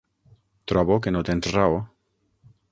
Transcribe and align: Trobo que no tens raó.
Trobo 0.71 0.97
que 1.07 1.13
no 1.17 1.23
tens 1.29 1.53
raó. 1.57 1.79